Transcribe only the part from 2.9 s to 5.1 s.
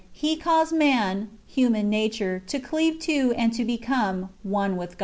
to and to become one with God.